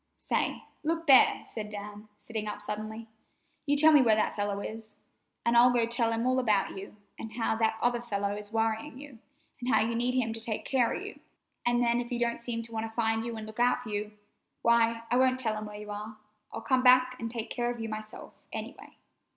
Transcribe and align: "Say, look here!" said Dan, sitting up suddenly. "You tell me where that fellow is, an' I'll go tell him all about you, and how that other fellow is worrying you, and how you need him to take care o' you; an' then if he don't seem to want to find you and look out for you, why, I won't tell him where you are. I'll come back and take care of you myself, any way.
"Say, 0.17 0.63
look 0.81 1.07
here!" 1.07 1.43
said 1.45 1.69
Dan, 1.69 2.09
sitting 2.17 2.47
up 2.47 2.59
suddenly. 2.59 3.07
"You 3.67 3.77
tell 3.77 3.91
me 3.93 4.01
where 4.01 4.15
that 4.15 4.35
fellow 4.35 4.59
is, 4.59 4.97
an' 5.45 5.55
I'll 5.55 5.71
go 5.71 5.85
tell 5.85 6.11
him 6.11 6.25
all 6.25 6.39
about 6.39 6.75
you, 6.75 6.95
and 7.19 7.33
how 7.33 7.55
that 7.57 7.77
other 7.83 8.01
fellow 8.01 8.31
is 8.31 8.51
worrying 8.51 8.97
you, 8.97 9.19
and 9.59 9.71
how 9.71 9.81
you 9.81 9.93
need 9.93 10.15
him 10.15 10.33
to 10.33 10.41
take 10.41 10.65
care 10.65 10.91
o' 10.91 10.99
you; 10.99 11.19
an' 11.67 11.81
then 11.81 11.99
if 12.01 12.09
he 12.09 12.17
don't 12.17 12.41
seem 12.41 12.63
to 12.63 12.71
want 12.71 12.87
to 12.87 12.91
find 12.93 13.23
you 13.23 13.37
and 13.37 13.45
look 13.45 13.59
out 13.59 13.83
for 13.83 13.89
you, 13.89 14.13
why, 14.63 15.03
I 15.11 15.17
won't 15.17 15.39
tell 15.39 15.53
him 15.55 15.67
where 15.67 15.77
you 15.79 15.91
are. 15.91 16.17
I'll 16.51 16.61
come 16.61 16.81
back 16.81 17.17
and 17.19 17.29
take 17.29 17.51
care 17.51 17.69
of 17.69 17.79
you 17.79 17.87
myself, 17.87 18.33
any 18.51 18.73
way. 18.79 18.97